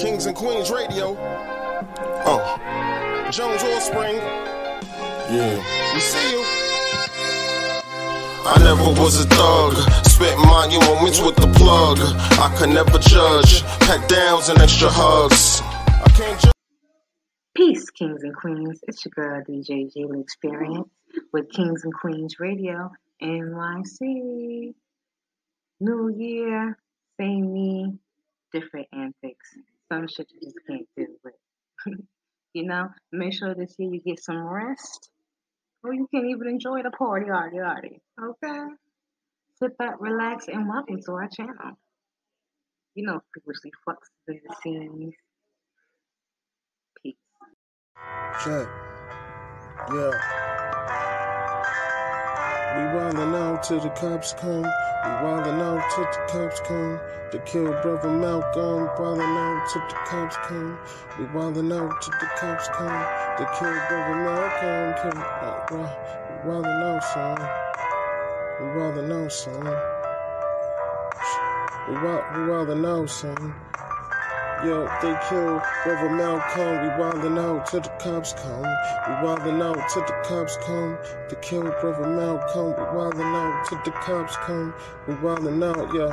Kings 0.00 0.24
and 0.24 0.34
Queens 0.34 0.70
Radio. 0.70 1.14
Oh. 2.24 3.28
Jones 3.30 3.62
Offspring. 3.62 4.16
Yeah, 4.16 5.92
we 5.92 6.00
see 6.00 6.30
you. 6.32 6.42
I 8.46 8.56
never 8.64 8.98
was 8.98 9.22
a 9.22 9.28
thug. 9.28 9.74
Spent 10.06 10.40
monuments 10.40 11.20
with 11.20 11.36
the 11.36 11.52
plug. 11.54 11.98
I 12.00 12.54
could 12.56 12.70
never 12.70 12.98
judge. 12.98 13.62
Pack 13.80 14.08
downs 14.08 14.48
and 14.48 14.58
extra 14.60 14.88
hugs. 14.90 15.60
I 15.60 16.10
can't 16.16 16.40
judge. 16.40 16.52
Peace, 17.54 17.90
kings 17.90 18.22
and 18.22 18.34
queens. 18.34 18.80
It's 18.88 19.04
your 19.04 19.12
girl, 19.14 19.42
DJ 19.46 19.94
Jayla 19.94 20.18
Experience 20.22 20.88
with 21.34 21.50
Kings 21.50 21.84
and 21.84 21.92
Queens 21.92 22.40
Radio, 22.40 22.90
NYC. 23.22 24.72
New 25.80 26.08
year, 26.16 26.78
same 27.20 27.52
me, 27.52 27.98
different 28.50 28.88
antics. 28.94 29.56
Some 29.90 30.06
shit 30.06 30.28
you 30.30 30.40
just 30.40 30.56
can't 30.68 30.86
do, 30.96 31.06
but 31.24 31.32
you 32.54 32.64
know, 32.64 32.88
make 33.10 33.32
sure 33.32 33.54
this 33.54 33.74
year 33.78 33.92
you 33.92 34.00
get 34.00 34.22
some 34.22 34.46
rest, 34.46 35.10
or 35.82 35.92
you 35.92 36.06
can 36.14 36.26
even 36.26 36.46
enjoy 36.46 36.82
the 36.82 36.90
party, 36.90 37.30
already. 37.30 37.58
party. 37.58 38.00
Okay? 38.22 38.66
Sit 39.58 39.76
back, 39.78 39.96
relax, 40.00 40.46
and 40.46 40.68
welcome 40.68 41.02
to 41.02 41.12
our 41.12 41.28
channel. 41.28 41.76
You 42.94 43.06
know, 43.06 43.20
frequently 43.32 43.72
fucks 43.86 44.08
in 44.28 44.40
the 44.46 44.56
scenes. 44.62 45.14
Peace. 47.02 47.16
Check. 48.44 48.68
Yeah. 49.92 50.39
We 52.76 52.82
wildin' 52.94 53.34
out 53.34 53.64
till 53.64 53.80
the 53.80 53.88
cops 53.90 54.32
come. 54.34 54.62
We 54.62 55.10
wildin' 55.22 55.60
out 55.60 55.82
till 55.90 56.04
the 56.04 56.26
cops 56.30 56.60
come. 56.60 57.00
To 57.32 57.38
kill 57.40 57.72
brother 57.82 58.10
Malcolm. 58.10 58.88
Wildin' 58.96 59.36
out 59.36 59.68
till 59.72 59.82
the 59.88 59.94
cops 60.06 60.36
come. 60.44 60.78
We 61.18 61.24
wildin' 61.26 61.72
out 61.72 62.00
till 62.00 62.14
the 62.20 62.26
cops 62.38 62.68
come. 62.68 63.06
To 63.38 63.44
kill 63.58 63.74
brother 63.88 64.16
Malcolm. 64.22 64.94
Kill, 65.02 65.20
uh, 65.20 65.66
uh, 65.72 65.88
we 66.30 66.50
wildin' 66.50 66.82
out, 66.82 67.02
son. 67.12 67.38
We 68.60 68.66
wildin' 68.78 69.12
out, 69.12 69.32
son. 69.32 69.64
We 71.88 71.94
wild, 71.94 72.24
we 72.36 72.40
wildin' 72.52 72.86
out, 72.86 73.10
son. 73.10 73.54
Yo, 74.62 74.84
they 75.00 75.18
kill 75.26 75.62
brother 75.84 76.10
Malcolm. 76.10 76.82
We 76.82 76.88
wildin' 77.02 77.38
out 77.38 77.66
till 77.66 77.80
the 77.80 77.88
cops 77.98 78.34
come. 78.34 78.60
We 78.60 79.14
wildin' 79.26 79.62
out 79.62 79.88
till 79.88 80.02
the 80.02 80.12
cops 80.22 80.58
come. 80.66 80.98
To 81.30 81.36
kill 81.36 81.62
brother 81.62 82.06
Malcolm. 82.06 82.74
We 82.76 82.98
wildin' 82.98 83.34
out 83.34 83.66
till 83.66 83.80
the 83.86 83.90
cops 83.92 84.36
come. 84.36 84.74
We 85.06 85.14
wildin' 85.14 85.64
out, 85.64 85.94
yo. 85.94 86.10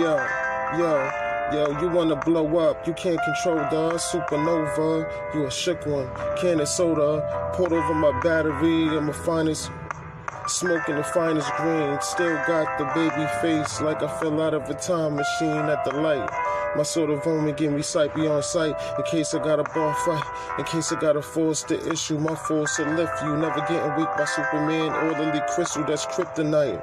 Yo, 0.00 0.16
yo. 0.76 1.10
Yo, 1.52 1.78
you 1.80 1.88
wanna 1.88 2.16
blow 2.16 2.56
up, 2.56 2.86
you 2.86 2.94
can't 2.94 3.20
control 3.22 3.56
the 3.56 3.98
supernova. 3.98 5.34
You 5.34 5.46
a 5.46 5.50
shook 5.50 5.84
one, 5.86 6.08
can 6.40 6.58
of 6.58 6.66
soda, 6.66 7.52
poured 7.52 7.72
over 7.72 7.94
my 7.94 8.18
battery, 8.22 8.88
I'm 8.88 9.10
a 9.10 9.12
finest. 9.12 9.70
Smoking 10.46 10.96
the 10.96 11.04
finest 11.04 11.54
green, 11.56 11.98
still 12.00 12.34
got 12.46 12.78
the 12.78 12.84
baby 12.94 13.26
face 13.40 13.80
like 13.82 14.02
I 14.02 14.08
fell 14.18 14.40
out 14.40 14.54
of 14.54 14.68
a 14.68 14.74
time 14.74 15.16
machine 15.16 15.70
at 15.70 15.84
the 15.84 15.92
light. 15.92 16.53
My 16.76 16.82
sort 16.82 17.10
of 17.10 17.22
vomit 17.22 17.56
get 17.56 17.70
me 17.70 17.82
sight 17.82 18.14
beyond 18.14 18.44
sight. 18.44 18.74
In 18.98 19.04
case 19.04 19.32
I 19.32 19.38
got 19.42 19.60
a 19.60 19.62
bar 19.62 19.94
fight, 20.04 20.24
in 20.58 20.64
case 20.64 20.92
I 20.92 21.00
got 21.00 21.12
to 21.12 21.22
force 21.22 21.62
the 21.62 21.78
issue, 21.92 22.18
my 22.18 22.34
force 22.34 22.76
to 22.76 22.84
lift 22.96 23.22
you. 23.22 23.36
Never 23.36 23.60
getting 23.60 23.94
weak 23.96 24.08
by 24.16 24.24
Superman, 24.24 24.92
orderly 24.92 25.40
crystal 25.54 25.84
that's 25.84 26.04
kryptonite. 26.06 26.82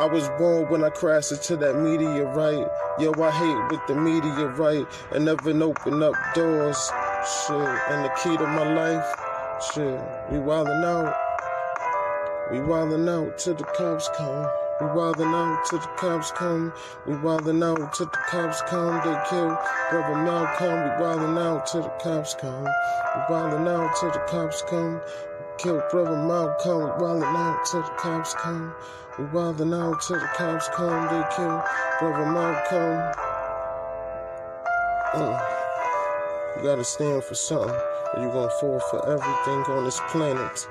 I 0.00 0.06
was 0.06 0.28
born 0.38 0.68
when 0.68 0.84
I 0.84 0.90
crashed 0.90 1.32
into 1.32 1.56
that 1.58 1.76
meteorite. 1.76 2.66
Yo, 2.98 3.12
I 3.22 3.30
hate 3.30 3.70
with 3.70 3.86
the 3.86 3.94
meteorite 3.94 4.86
and 5.12 5.24
never 5.24 5.50
open 5.62 6.02
up 6.02 6.14
doors. 6.34 6.90
Shit, 7.46 7.56
and 7.56 8.04
the 8.04 8.10
key 8.22 8.36
to 8.36 8.46
my 8.46 8.72
life, 8.74 9.06
shit, 9.72 10.00
we 10.30 10.38
wildin' 10.38 10.84
out. 10.84 11.31
We 12.50 12.58
wildin' 12.58 13.08
out 13.08 13.38
till 13.38 13.54
the 13.54 13.64
cops 13.64 14.10
come. 14.16 14.46
We 14.80 14.86
wildin' 14.88 15.32
out 15.32 15.64
till 15.70 15.78
the 15.78 15.86
cops 15.96 16.32
come. 16.32 16.72
We 17.06 17.14
wildin' 17.14 17.62
out 17.62 17.94
till 17.94 18.06
the 18.06 18.18
cops 18.28 18.60
come. 18.62 19.00
They 19.04 19.16
kill 19.30 19.56
brother 19.90 20.16
Malcolm. 20.16 20.82
We 20.82 21.04
wildin' 21.04 21.38
out 21.38 21.66
till 21.66 21.82
the 21.82 21.88
cops 22.02 22.34
come. 22.34 22.64
We 22.64 23.20
wildin' 23.30 23.68
out 23.68 23.94
till 24.00 24.10
the 24.10 24.18
cops 24.28 24.62
come. 24.68 25.00
Kill 25.58 25.82
brother 25.90 26.16
Malcolm. 26.16 26.82
We 26.82 27.04
wildin' 27.04 27.36
out 27.36 27.64
till 27.70 27.82
the 27.82 27.88
cops 27.96 28.34
come. 28.34 28.74
We 29.18 29.24
wildin' 29.26 29.72
out 29.72 30.02
till 30.02 30.18
the 30.18 30.28
cops 30.36 30.68
come. 30.74 31.06
They 31.06 31.24
kill 31.36 31.62
brother 32.00 32.26
Malcolm. 32.26 33.12
Uh, 35.14 35.38
you 36.56 36.62
gotta 36.64 36.84
stand 36.84 37.22
for 37.22 37.34
something, 37.34 37.70
or 37.70 38.22
you 38.22 38.28
gonna 38.28 38.50
fall 38.60 38.80
for 38.90 39.08
everything 39.08 39.74
on 39.74 39.84
this 39.84 40.00
planet. 40.10 40.66